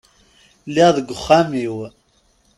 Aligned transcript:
Lliɣ 0.67 0.89
deg 0.97 1.07
uxxam-iw. 1.15 1.77